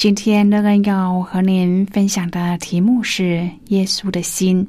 [0.00, 4.66] 今天乐恩要和您分享的题目是耶稣的心。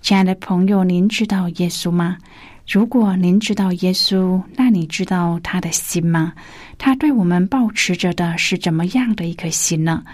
[0.00, 2.16] 亲爱的朋友，您知道耶稣吗？
[2.64, 6.32] 如果您知道耶稣，那你知道他的心吗？
[6.78, 10.04] 他对我们保持着的是怎么样的一颗心呢？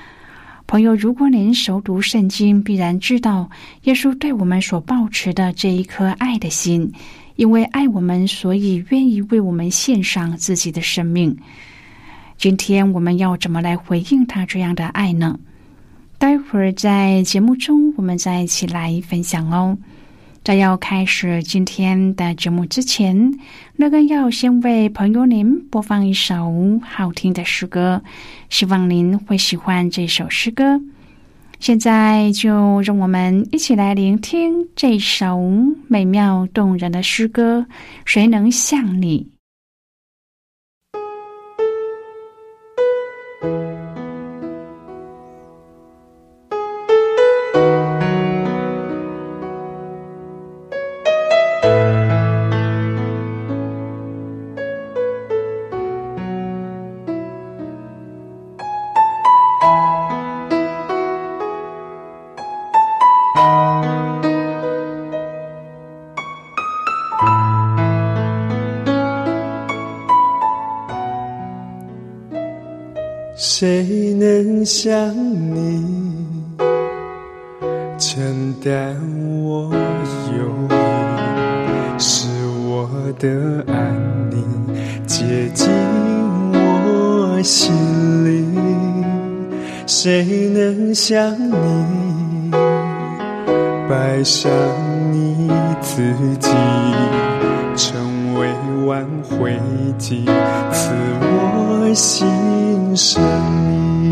[0.67, 3.51] 朋友，如果您熟读圣经，必然知道
[3.83, 6.91] 耶稣对我们所保持的这一颗爱的心，
[7.37, 11.37] 因为爱我们，所以愿意为我们献上自己的生命。
[12.41, 15.39] 今天我们要怎么来回应他这样的爱呢？
[16.17, 19.77] 待会儿在节目中，我们再一起来分享哦。
[20.43, 23.31] 在要开始今天的节目之前，
[23.77, 28.03] 乐根要先为朋友您播放一首好听的诗歌，
[28.49, 30.81] 希望您会喜欢这首诗歌。
[31.59, 35.39] 现在就让我们一起来聆听这首
[35.89, 37.67] 美妙动人的诗歌。
[38.07, 39.30] 谁能像你？
[73.43, 74.93] 谁能像
[75.55, 75.83] 你
[77.99, 78.95] 承担
[79.43, 79.73] 我
[80.37, 80.77] 忧虑，
[81.99, 82.29] 使
[82.69, 82.87] 我
[83.19, 83.97] 的安
[84.31, 84.45] 宁
[85.07, 85.71] 接近
[86.53, 87.73] 我心
[88.27, 88.45] 里？
[89.87, 92.51] 谁能像你
[93.89, 94.51] 摆上
[95.15, 96.03] 你自
[96.39, 96.51] 己，
[97.75, 98.49] 成为
[98.87, 99.53] 挽回
[99.99, 100.25] 剂，
[100.73, 102.27] 赐我心？
[102.97, 103.23] 生
[104.09, 104.11] 命，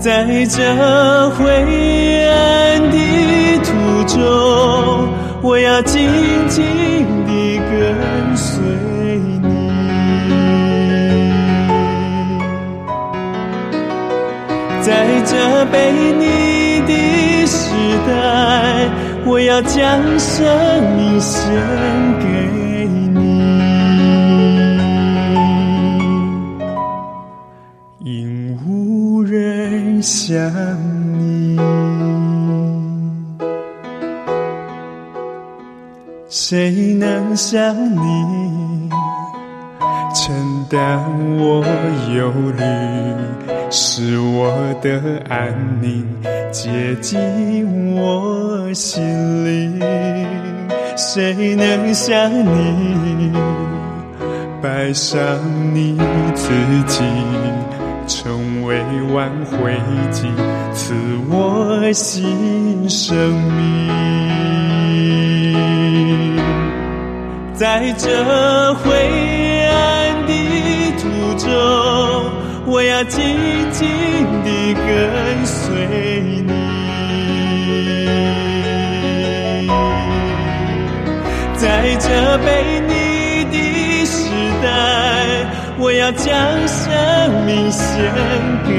[0.00, 1.44] 在这灰
[2.26, 2.96] 暗的
[3.62, 3.68] 途
[4.08, 4.18] 中，
[5.42, 6.08] 我要紧
[6.48, 6.64] 紧
[7.26, 8.58] 地跟随
[9.42, 9.48] 你。
[14.80, 15.36] 在这
[15.66, 17.70] 被你的时
[18.08, 18.10] 代，
[19.30, 20.44] 我要将生
[20.96, 21.48] 命献
[22.18, 22.26] 给
[23.14, 23.18] 你，
[28.00, 30.02] 因无人。
[30.02, 30.42] 想
[31.18, 31.56] 你，
[36.28, 38.90] 谁能像你？
[40.14, 40.34] 承
[40.68, 40.98] 担
[41.38, 41.62] 我
[42.16, 42.62] 忧虑，
[43.72, 46.04] 是我的安宁
[46.50, 49.00] 接近我心
[49.44, 49.80] 里？
[50.96, 53.32] 谁能像你
[54.60, 55.16] 摆上
[55.72, 55.96] 你
[56.34, 56.50] 自
[56.86, 57.04] 己？
[58.08, 58.76] 成为
[59.14, 59.72] 挽回
[60.10, 60.26] 剂，
[60.74, 60.92] 赐
[61.30, 63.14] 我新生
[63.52, 63.88] 命。
[67.54, 69.09] 在这回
[73.00, 73.24] 我要紧
[73.72, 73.88] 紧
[74.44, 75.64] 地跟随
[76.20, 76.52] 你。
[81.56, 82.92] 在这被你
[83.50, 83.56] 的
[84.04, 84.28] 时
[84.62, 84.68] 代，
[85.78, 86.28] 我要将
[86.68, 86.86] 生
[87.46, 88.12] 命献
[88.66, 88.70] 给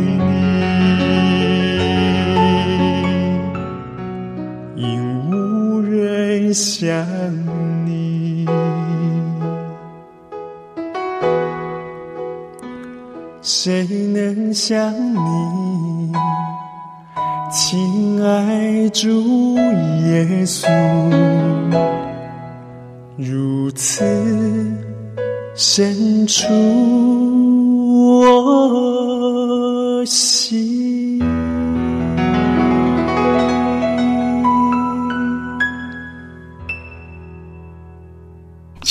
[0.00, 0.18] 你，
[4.76, 4.88] 因
[5.30, 6.88] 无人像
[13.68, 13.84] 谁
[14.14, 16.10] 能像你，
[17.52, 19.58] 亲爱主
[20.06, 20.66] 耶稣，
[23.18, 24.02] 如此
[25.54, 26.46] 深处
[28.22, 30.87] 我心。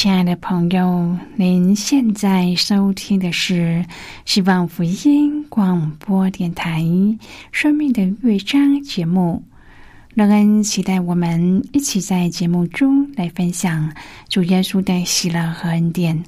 [0.08, 3.86] 亲爱的朋友，您现在收听的是
[4.24, 6.82] 希望福音广播电台
[7.52, 9.44] 《生命的乐章》节目。
[10.14, 13.92] 乐恩期待我们一起在节目中来分享
[14.30, 16.24] 主耶稣的喜乐和恩典。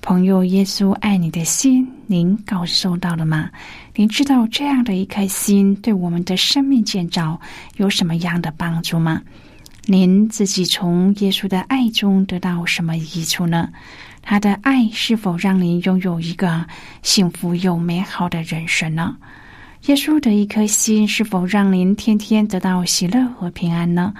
[0.00, 3.50] 朋友，耶稣爱你的心，您感受到了吗？
[3.96, 7.40] 您知道这样的一颗心对我们的生命建造
[7.76, 9.20] 有什么样的帮助吗？
[9.86, 13.68] 您自己从耶稣的爱中得到什么益处呢？
[14.22, 16.64] 他的爱是否让您拥有一个
[17.02, 19.16] 幸福又美好的人生呢？
[19.86, 24.12] 耶稣的一颗心是否让您天天得到喜乐和平安呢？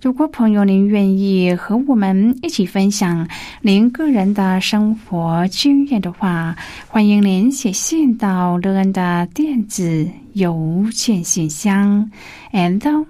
[0.00, 3.26] 如果朋友您愿意和我们一起分享
[3.62, 6.56] 您个人的生活经验的话，
[6.88, 12.10] 欢迎您写信到乐恩的电子邮件信箱
[12.52, 13.06] ，and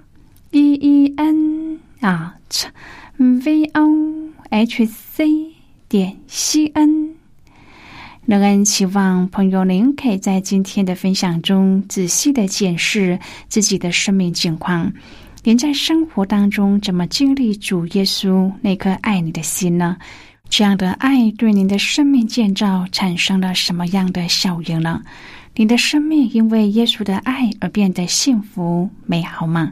[0.51, 1.79] e e n。
[2.01, 2.35] 啊
[3.17, 5.53] ，v o h c
[5.87, 7.15] 点 c n。
[8.25, 14.91] 乐恩期望朋友您可以在今天的分享中仔细的检视自己的生命境况。
[15.43, 19.97] 您在生活当中怎么经历主耶稣那颗爱你的心呢？
[20.49, 25.03] 这样的爱对您的生命建造产生了什么样的效应呢？
[25.55, 29.71] 您的生命因为耶稣的爱而变得幸福美好吗？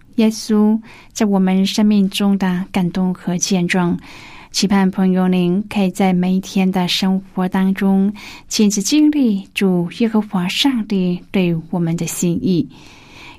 [0.21, 0.79] 耶稣
[1.11, 3.97] 在我们生命中的感动和见证，
[4.51, 8.13] 期盼朋友您可以在每一天的生活当中
[8.47, 12.69] 亲自经历主耶和华上帝对我们的心意。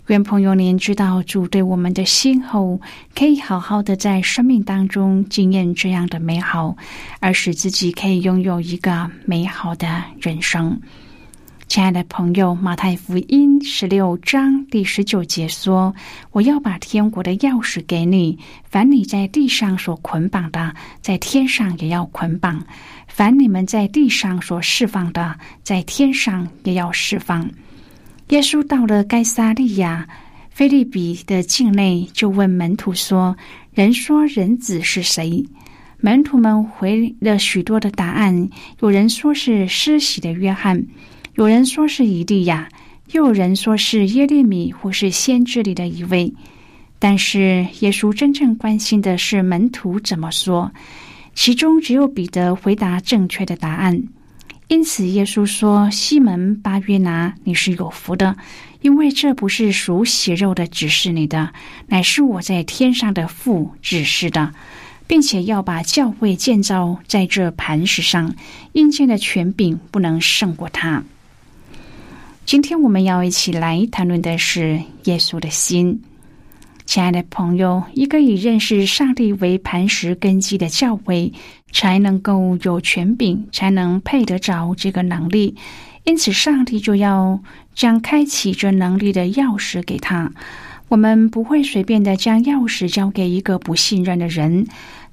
[0.08, 2.80] 愿朋友您知道主对我们的心后，
[3.14, 6.76] 可以好好的在生命当中经验这样的美好，
[7.20, 10.76] 而使自己可以拥有一个美好的人生。
[11.72, 15.94] 亲爱的朋友，《马太福音》十六章第十九节说
[16.30, 18.38] ：“我要把天国的钥匙给你，
[18.68, 22.58] 凡你在地上所捆绑的，在天上也要捆绑；
[23.08, 27.50] 凡你们在地上所释放的，在天上也要释放。”
[28.28, 30.06] 耶稣到了该撒利亚
[30.50, 33.34] 菲利比的境内，就问门徒说
[33.72, 35.42] ：“人说人子是谁？”
[36.00, 40.84] 门徒们回了许多的答案，有人说是施洗的约翰。
[41.34, 42.68] 有人说是以利亚，
[43.12, 46.32] 又有人说是耶利米或是先知里的一位。
[46.98, 50.70] 但是耶稣真正关心的是门徒怎么说，
[51.34, 54.02] 其中只有彼得回答正确的答案。
[54.68, 58.36] 因此耶稣说：“西门巴约拿，你是有福的，
[58.82, 61.52] 因为这不是属血肉的指示你的，
[61.86, 64.54] 乃是我在天上的父指示的，
[65.06, 68.34] 并且要把教会建造在这磐石上，
[68.72, 71.02] 阴间的权柄不能胜过他。”
[72.52, 76.02] 今天我们要一起来谈论的是耶稣的心，
[76.84, 81.32] 亲爱的朋友，一个以认识上帝为磐石根基的教会，
[81.72, 85.56] 才能够有权柄，才能配得着这个能力。
[86.04, 87.40] 因此，上帝就要
[87.74, 90.30] 将开启这能力的钥匙给他。
[90.88, 94.66] 我们不会随便的将钥匙交给一个不信任的人，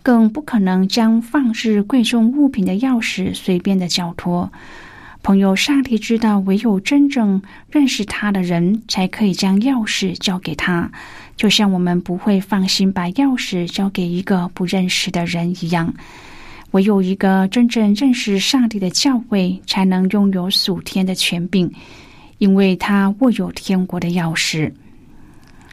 [0.03, 4.51] 更不可能将放置贵重物品的钥匙随便的交托。
[5.22, 10.90] 朋友，上帝知道，唯有真正认识他的人，才可以将钥匙交给他。
[11.36, 15.94] 就像我们不会放心把钥匙交给一个不认识的人一样，
[16.72, 21.72] 唯有一个真正认识上帝的教会，才能拥有属天的权柄，
[22.38, 24.72] 因为他握有天国的钥匙。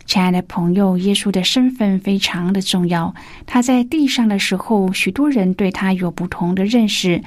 [0.06, 3.12] 亲爱的朋友，耶稣的身份非常的重要。
[3.44, 7.20] 他在地上的时候，许多人对他有不同的认识。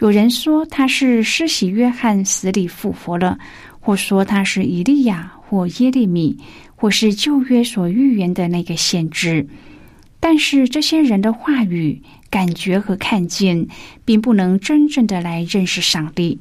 [0.00, 3.38] 有人说他是施洗约翰死里复活了，
[3.80, 6.36] 或说他是以利亚或耶利米，
[6.74, 9.46] 或是旧约所预言的那个先知。
[10.20, 13.66] 但是这些人的话语、感觉和看见，
[14.04, 16.38] 并不能真正的来认识上帝。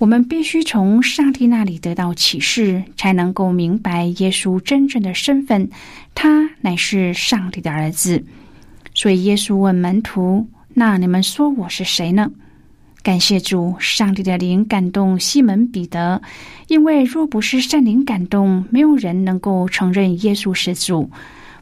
[0.00, 5.68] 我们必须从上帝那里得到启示，才能够明白耶稣真正的身份。
[6.14, 8.24] 他乃是上帝的儿子。
[8.94, 12.30] 所以耶稣问门徒：“那你们说我是谁呢？”
[13.04, 16.22] 感谢主，上帝的灵感动西门彼得，
[16.68, 21.10] 因为若不是圣灵感动，没有人能够承认耶稣是主。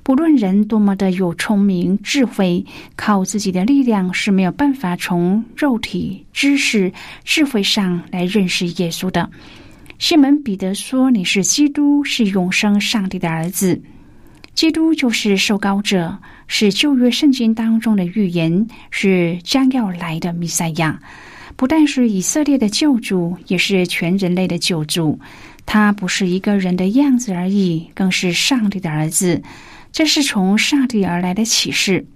[0.09, 2.65] 不论人多么的有聪明智慧，
[2.97, 6.91] 靠自己的力量是没有办法从肉体、知识、
[7.25, 9.29] 智慧上来认识耶稣的。
[9.99, 13.79] 西门彼得说：“你是基督，是永生上帝的儿子。
[14.55, 20.99] 基督就是受膏者，是旧约圣经当中的预言，是将要来的弥赛亚。
[21.55, 25.21] 不但是以色列的救主，也是全人类的救主。
[25.67, 29.43] 他不是一个人的样子而已，更是上帝的儿子。”
[29.92, 32.07] 这是从上帝而来的启示。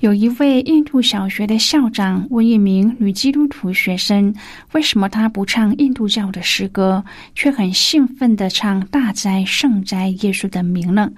[0.00, 4.34] 有一位印度小学的校长问一名女基督徒学生
[4.72, 7.04] ：“为什么她不唱印度教的诗歌，
[7.34, 11.10] 却很兴奋的唱大哉圣哉耶稣的名呢？”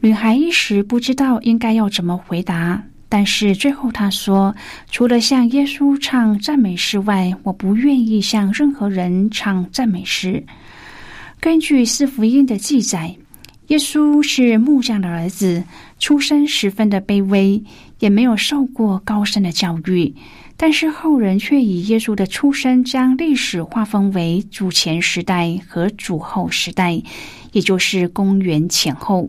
[0.00, 4.54] 女孩一时不知道应该要怎么回答，但是最后她说
[4.92, 10.44] ：“除了向耶稣唱赞美诗外，我不愿意向任何人唱赞美诗。”
[11.40, 13.16] 根据四福音的记载。
[13.68, 15.62] 耶稣是木匠的儿子，
[15.98, 17.62] 出身十分的卑微，
[17.98, 20.14] 也没有受过高深的教育。
[20.56, 27.00] 但是后人却以耶稣的出身，将历史划分为主前时代和主后时代，
[27.52, 29.28] 也就是公元前后。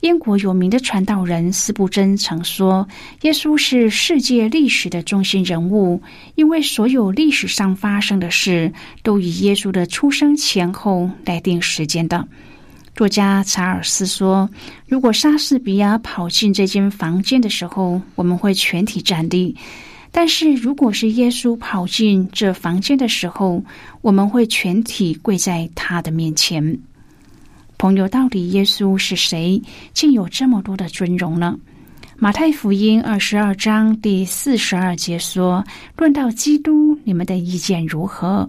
[0.00, 2.88] 英国有名的传道人斯布真曾说
[3.22, 6.02] ：“耶稣是世界历史的中心人物，
[6.34, 8.72] 因为所有历史上发生的事，
[9.04, 12.26] 都以耶稣的出生前后来定时间的。”
[12.94, 14.48] 作家查尔斯说
[14.86, 19.54] ：“如果莎士比亚跑进这间房间的时候，我们会全体站立；
[20.10, 23.64] 但是如果是耶稣跑进这房间的时候，
[24.02, 26.78] 我们会全体跪在他的面前。”
[27.78, 29.62] 朋友，到底耶稣是谁，
[29.94, 31.56] 竟有这么多的尊荣呢？
[32.18, 35.64] 马太福音二十二章第四十二节说
[35.96, 38.46] ：“论到基督，你们的意见如何？”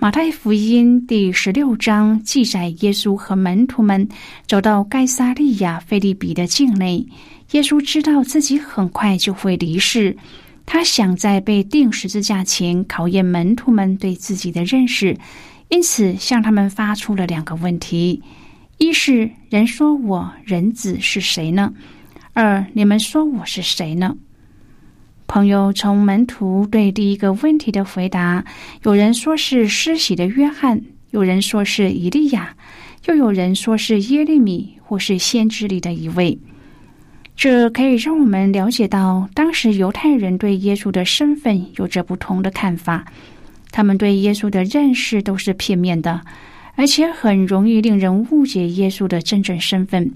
[0.00, 4.08] 马太福音第十六章记载，耶稣和门徒们
[4.46, 7.06] 走到盖撒利亚菲利比的境内。
[7.50, 10.16] 耶稣知道自己很快就会离世，
[10.64, 15.14] 他想在被钉十字架前考验门徒们对自己的认识，
[15.68, 18.22] 因此向他们发出了两个问题：
[18.78, 21.70] 一是人说我人子是谁呢？
[22.32, 24.16] 二你们说我是谁呢？
[25.30, 28.44] 朋友从门徒对第一个问题的回答，
[28.82, 30.82] 有人说是施洗的约翰，
[31.12, 32.56] 有人说是以利亚，
[33.06, 36.36] 又有人说是耶利米或是先知里的一位。
[37.36, 43.04] 这可以让我们了解到，当时犹太人对耶稣的身份有着不同的看法，
[43.70, 46.22] 他们对耶稣的认识都是片面的，
[46.74, 50.12] 而且很容易令人误解耶稣的真正身份。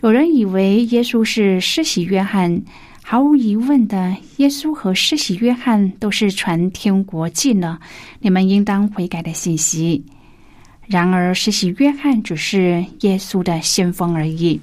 [0.00, 2.62] 有人以为耶稣是施洗约翰。
[3.08, 7.78] 毫无疑问的，耶稣和施洗约翰都是传天国进了，
[8.18, 10.04] 你们应当悔改的信息。
[10.88, 14.60] 然而，施洗约翰只是耶稣的先锋而已。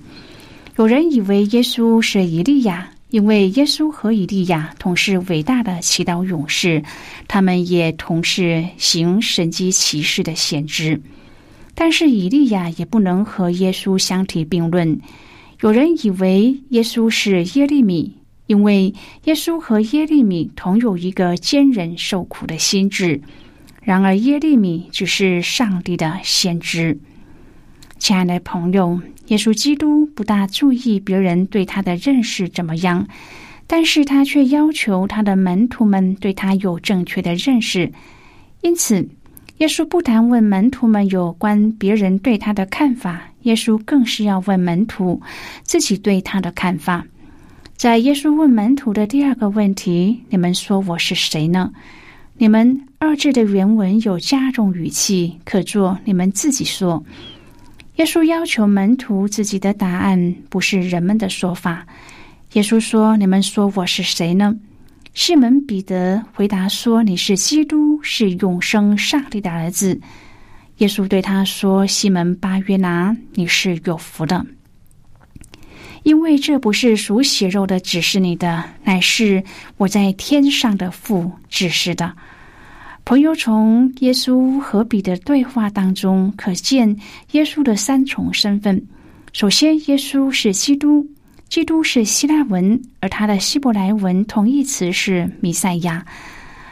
[0.75, 6.83] 有人以为耶稣是以利亚，因为耶稣和以利亚同是伟大的祈祷勇士，
[7.29, 11.01] 他们也同是行神迹奇事的先知。
[11.73, 14.99] 但是，以利亚也不能和耶稣相提并论。
[15.61, 18.13] 有人以为耶稣是耶利米。
[18.53, 18.93] 因为
[19.23, 23.19] 耶稣和耶利米同有一个坚忍受苦的心智，
[23.81, 26.99] 然而耶利米只是上帝的先知。
[27.97, 33.07] 亲爱的朋友，耶稣基督不大注意别人对他的认识怎么样，
[33.65, 37.91] 但是他却要求他的门徒们对他有正确的认识。
[38.61, 39.09] 因此，
[39.57, 45.19] 耶稣不但问门徒们有关别人对他的看法，耶稣更是要问门徒
[45.63, 47.07] 自己对他的看法。
[47.83, 51.69] 在耶稣问门徒的第二个问题：“你们说我是谁呢？”
[52.39, 57.03] 你们二字的原文有加重语气，可做你们自己说。
[57.97, 61.85] 耶稣要求门徒自己的答案，不是人们的说法。
[62.53, 64.55] 耶稣说：“你们说我是谁呢？”
[65.13, 69.99] 西门彼得回答说：“你是基督，是永生上帝的儿子。”
[70.79, 74.45] 耶稣对他说：“西门巴约拿，你是有福的。”
[76.03, 79.43] 因为这不是属血肉的指示你的，乃是
[79.77, 82.13] 我在天上的父指示的。
[83.05, 86.95] 朋友从耶稣和彼得对话当中可见
[87.31, 88.81] 耶稣的三重身份：
[89.33, 91.05] 首先，耶稣是基督，
[91.49, 96.05] 基督是希腊文，而他的希伯来文同义词是弥赛亚。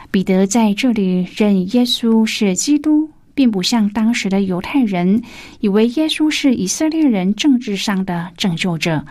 [0.10, 3.10] 彼得在这里认耶稣是基督，
[3.42, 5.24] 并不像当时的犹太人
[5.62, 9.04] 以为耶稣是以色列人政治上的拯救者，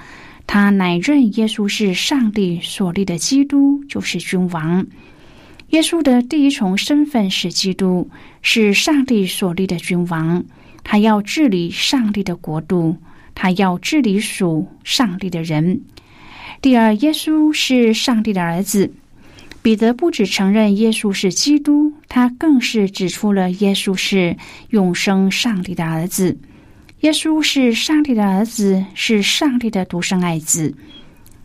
[0.46, 4.86] 他乃认耶稣是上帝所立的基督，就是君王。
[5.70, 8.08] 耶稣的第一重身份是基督，
[8.40, 10.44] 是上帝所立的君王，
[10.84, 12.96] 他要治理上帝的国度，
[13.34, 15.80] 他要治理属上帝的人。
[16.62, 18.92] 第二，耶稣是上帝的儿子。
[19.62, 24.36] 彼得不只承认耶稣是基督，他更是指出了耶稣是
[24.70, 26.38] 永生上帝的儿子。
[27.00, 30.74] 耶稣是上帝的儿子，是上帝的独生爱子。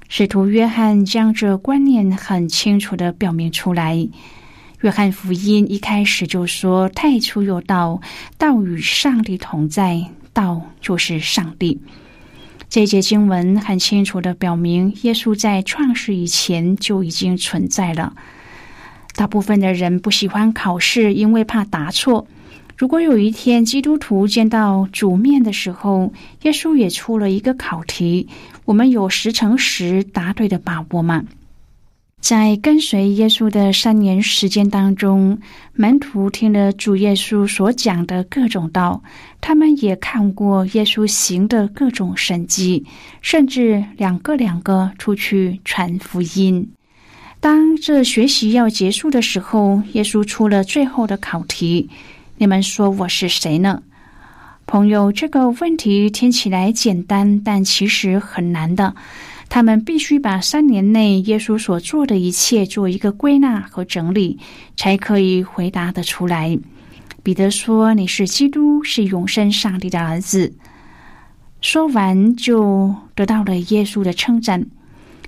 [0.07, 4.07] 使徒约翰将这观念很清楚的表明出来。
[4.81, 8.00] 约翰福音一开始就说：“太初有道，
[8.38, 11.81] 道与上帝同在，道就是上帝。”
[12.69, 18.13] 这节经文很清楚的表明，耶稣在创世以前就已经存在了。
[19.15, 22.27] 大部分的人不喜欢考试，因为怕答错。
[22.75, 28.27] 如果有一天基督徒见到主面的时候，耶稣也出了一个考题，
[28.65, 31.24] 我们有十乘十答对的把握吗？
[32.25, 35.38] 在跟随耶稣的三年时间当中，
[35.74, 39.00] 门徒听了主耶稣所讲的各种道，
[39.39, 42.84] 他们也看过耶稣行的各种神迹，
[43.22, 46.67] 甚至两个两个出去传福音。
[47.39, 51.88] 当这学习要结束的时候，耶稣出了最后的考题
[52.39, 53.84] ：“你们说我是谁呢？”
[54.65, 58.96] 朋友，这个问题听起来简单，但其实很难的。
[59.55, 64.38] 他们必须把三年内耶稣所做的一切做一个归纳和整理，
[64.75, 66.59] 才可以回答得出来。
[67.24, 70.53] 彼得说：“你是基督，是永生上帝的儿子。”
[71.63, 74.62] 说完就得到了耶稣的称赞。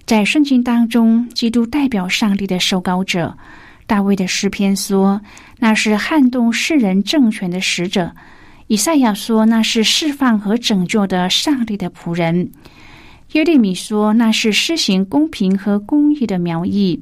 [0.06, 3.38] 在圣经当中，基督代表上帝的受膏者。
[3.86, 5.22] 大卫的诗篇说
[5.58, 8.12] ：“那是撼动世人政权的使者。”
[8.68, 12.52] 以赛亚说：“那是释放和拯救的上帝的仆人。”
[13.34, 17.00] 耶利米说：“那是施行公平和公义的苗裔。”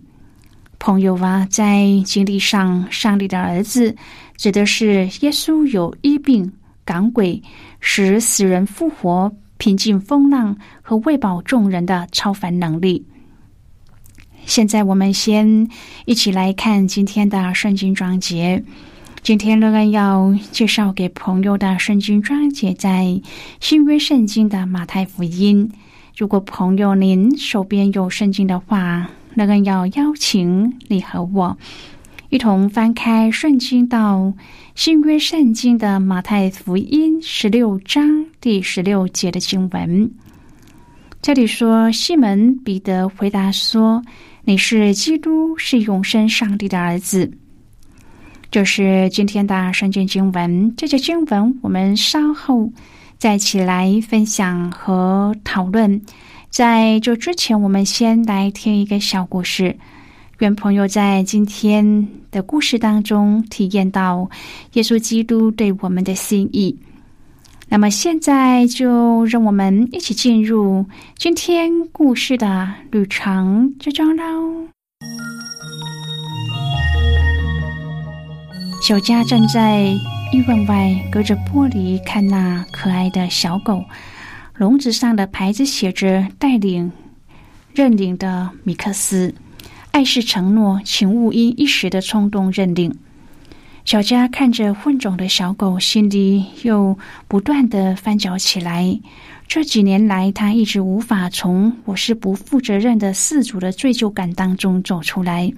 [0.80, 3.96] 朋友啊，在经历上，上帝的儿子
[4.36, 6.52] 指的是耶稣有医病、
[6.84, 7.42] 赶鬼、
[7.80, 13.06] 使死人复活、平静风浪和喂饱众人的超凡能力。
[14.46, 15.68] 现在，我们先
[16.06, 18.64] 一起来看今天的圣经章节。
[19.24, 23.20] 今天乐恩要介绍给朋友的圣经章节，在
[23.60, 25.72] 新约圣经的马太福音。
[26.18, 31.58] 如果朋友您手边有圣经的话，那个要邀请你和我
[32.30, 34.34] 一同翻开圣经到
[34.76, 40.10] 新约圣经的马太福音十六章第十六节的经文。
[41.22, 44.02] 这里说：“西门彼得回答说，
[44.46, 47.30] 你是基督，是永生上帝的儿子。”
[48.50, 50.74] 就是今天的圣经经文。
[50.78, 52.72] 这节经文我们稍后。
[53.18, 56.02] 再起来分享和讨论。
[56.50, 59.78] 在这之前，我们先来听一个小故事。
[60.40, 64.30] 愿朋友在今天的故事当中体验到
[64.74, 66.78] 耶稣基督对我们的心意。
[67.68, 70.86] 那么，现在就让我们一起进入
[71.18, 74.24] 今天故事的旅程之中喽。
[78.82, 80.15] 小佳站在。
[80.32, 83.86] 医院外，隔着玻璃看那可爱的小狗，
[84.56, 86.92] 笼子上的牌子写着“带领
[87.74, 89.34] 认领的米克斯”，
[89.92, 92.94] 爱是承诺，请勿因一时的冲动认领。
[93.86, 99.00] 小佳看着混种的小狗，心里又不断的翻搅起来。
[99.48, 105.54] 这几年来，他一直无法从“我是不负责任的饲主”的罪疚感当中走出来。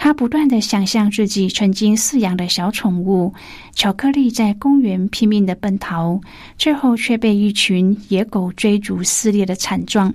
[0.00, 3.34] 他不断的想象自己曾经饲养的小宠物
[3.74, 6.20] 巧克力在公园拼命的奔逃，
[6.56, 10.14] 最后却被一群野狗追逐撕裂的惨状。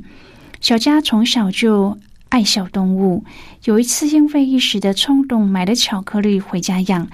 [0.62, 1.98] 小佳从小就
[2.30, 3.26] 爱小动物，
[3.66, 7.06] 有一次因为一时的冲动买了巧克力回家养，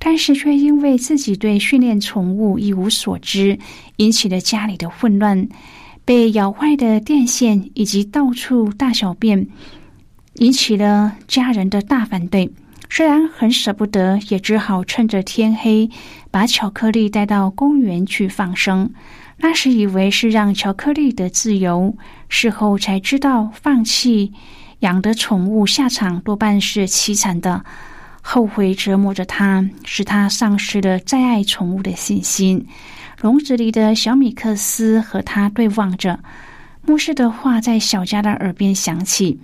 [0.00, 3.56] 但是却因为自己对训练宠物一无所知，
[3.98, 5.48] 引起了家里的混乱，
[6.04, 9.46] 被咬坏的电线以及到处大小便。
[10.38, 12.50] 引起了家人的大反对，
[12.90, 15.88] 虽然很舍不得，也只好趁着天黑
[16.30, 18.90] 把巧克力带到公园去放生。
[19.38, 21.96] 那时以为是让巧克力得自由，
[22.28, 24.32] 事后才知道放弃
[24.80, 27.64] 养的宠物下场多半是凄惨的，
[28.20, 32.66] 后悔折磨着他，使他丧失了再爱宠物的信心。
[33.22, 36.18] 笼子里的小米克斯和他对望着，
[36.82, 39.38] 牧师的话在小佳的耳边响起。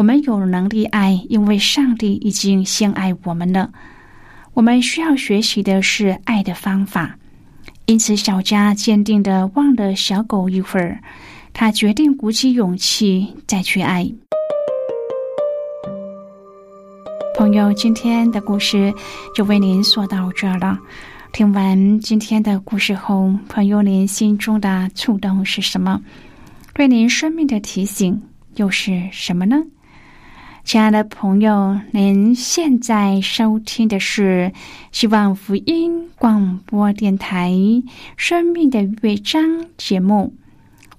[0.00, 3.70] 我们有能力爱，因为上帝已经先爱我们了。
[4.54, 7.18] 我们需要学习的是爱的方法。
[7.84, 10.98] 因此，小佳坚定的望了小狗一会儿，
[11.52, 14.10] 他决定鼓起勇气再去爱。
[17.36, 18.90] 朋友，今天的故事
[19.36, 20.78] 就为您说到这儿了。
[21.30, 26.00] 听完今天的故事后，朋友您心中的触动是什么？
[26.72, 28.18] 对您生命的提醒
[28.54, 29.62] 又是什么呢？
[30.64, 34.52] 亲爱的朋友，您现在收听的是
[34.92, 37.50] 希望福音广播电台
[38.16, 39.42] 《生命的乐章》
[39.76, 40.32] 节目。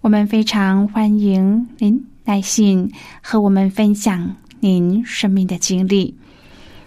[0.01, 6.13] 我们非常欢迎您来信和我们分享您生命的经历。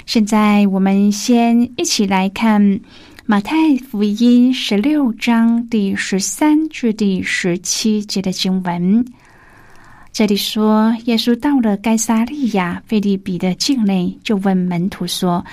[0.05, 2.81] 现在，我们先一起来看。
[3.27, 9.03] 马太福音十六章第十三至第十七节的经文，
[10.14, 15.44] 这里说，耶稣到了该撒利亚菲利比的境内，就问门徒说：“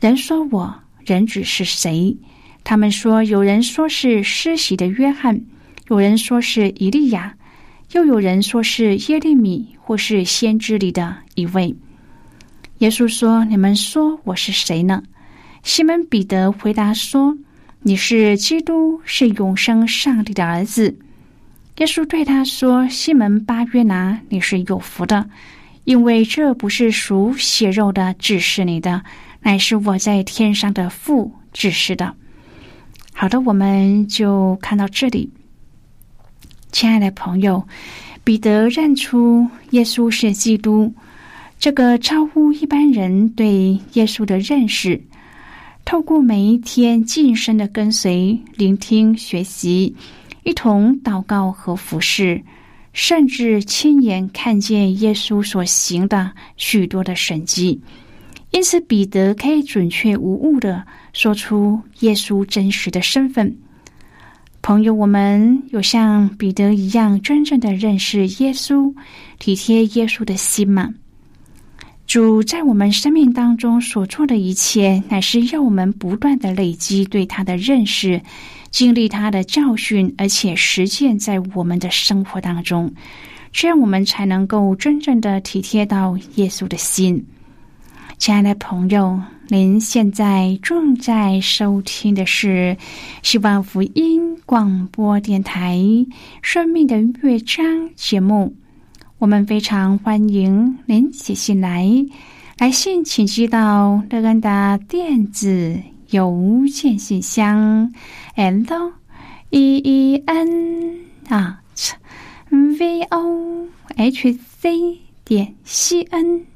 [0.00, 0.72] 人说我
[1.04, 2.16] 人子是谁？”
[2.62, 5.40] 他们说：“有人说是施洗的约翰，
[5.88, 7.34] 有人说是以利亚，
[7.94, 11.74] 又有人说是耶利米，或是先知里的一位。”
[12.78, 15.02] 耶稣说：“你们说我是谁呢？”
[15.64, 17.36] 西门彼得回答说
[17.82, 20.96] ：“你是基督，是永生上帝的儿子。”
[21.78, 25.28] 耶稣对他说：“西门巴约拿，你是有福的，
[25.84, 29.02] 因为这不是属血肉的指示你的，
[29.42, 32.14] 乃是我在天上的父指示的。”
[33.12, 35.28] 好的，我们就看到这里。
[36.72, 37.62] 亲爱的朋友，
[38.24, 40.92] 彼得认出耶稣是基督，
[41.58, 44.98] 这个超乎一般人对耶稣的认识。
[45.84, 49.94] 透过每一天近身的跟随、聆听、学习，
[50.46, 52.40] 一同祷告和服侍，
[52.92, 57.80] 甚至亲眼看见耶稣所行的许多的神迹，
[58.52, 63.56] 因此彼得可以准确无误的说出耶稣真实的身份。
[64.62, 68.94] 朋友，我们有像彼得一样真正的认识耶稣、
[69.40, 70.94] 体贴耶稣的心吗？
[72.06, 78.22] 主在我们生命当中所做的一切，乃是要我们不断的累积对他的认识，
[78.70, 82.92] 经历他的教训，而且实践在我们的生活当中，
[83.52, 87.24] 这样我们才能够真正的体贴到耶稣的心。
[88.18, 92.76] 亲爱的朋友，您现在正在收听的是
[93.22, 95.76] 希望福音广播电台
[96.40, 98.54] 《生命的乐章》节目。
[99.18, 101.86] 我们非常欢迎您写信来，
[102.58, 105.78] 来信请寄到乐安达电子
[106.10, 107.92] 邮件信箱
[108.34, 108.92] ，l
[109.50, 111.62] e e n 啊
[112.50, 116.46] v o h c 点 c n。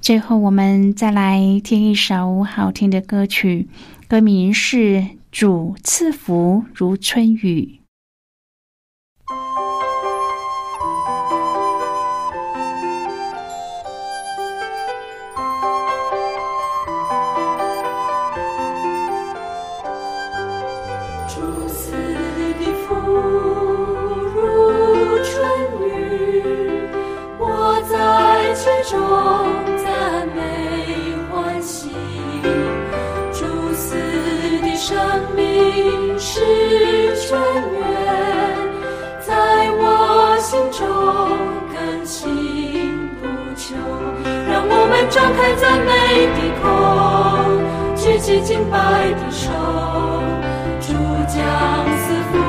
[0.00, 3.68] 最后，我们再来听一首好听的歌曲，
[4.08, 4.76] 歌名是
[5.32, 7.80] 《主赐福如春雨》。
[36.18, 36.40] 是
[37.16, 37.38] 泉
[37.72, 37.82] 源，
[39.20, 39.34] 在
[39.72, 40.86] 我心中
[41.72, 41.76] 更
[42.06, 43.74] 新不求。
[44.48, 45.90] 让我们张开赞美
[46.36, 46.64] 的口，
[47.96, 48.76] 举起敬拜
[49.12, 49.50] 的手，
[50.80, 50.92] 主
[51.28, 51.36] 将
[51.98, 52.45] 赐福。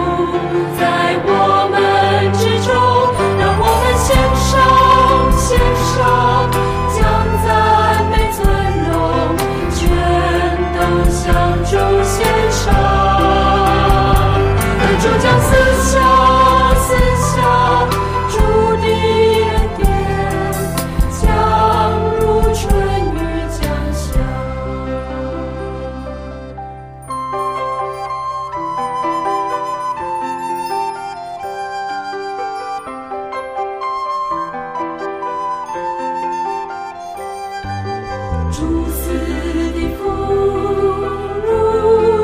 [38.57, 40.01] 主死的福
[41.45, 41.47] 如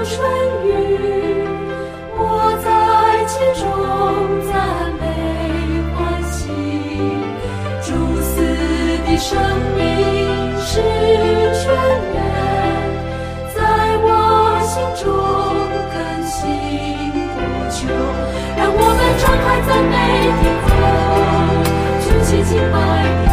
[0.03, 0.17] 春
[0.65, 0.67] 雨，
[2.17, 2.19] 我
[2.65, 2.67] 在
[3.27, 3.61] 其中
[4.49, 4.51] 赞
[4.97, 5.03] 美
[5.93, 5.95] 欢
[6.31, 6.33] 喜。
[7.83, 7.85] 主
[8.19, 8.31] 死
[9.05, 9.29] 的生
[9.77, 9.79] 命
[10.57, 10.81] 是
[11.61, 11.69] 全
[12.15, 12.17] 能，
[13.53, 13.61] 在
[14.01, 14.09] 我
[14.65, 15.05] 心中
[15.93, 16.33] 更新
[17.35, 17.37] 不
[17.69, 17.77] 求。
[18.57, 19.93] 让我们张开赞美
[20.41, 20.67] 之口，
[22.01, 22.75] 举起敬拜